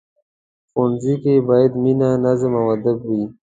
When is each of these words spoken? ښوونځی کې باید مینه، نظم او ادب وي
ښوونځی 0.69 1.15
کې 1.23 1.33
باید 1.49 1.71
مینه، 1.83 2.09
نظم 2.23 2.53
او 2.59 2.65
ادب 2.75 2.97
وي 3.07 3.23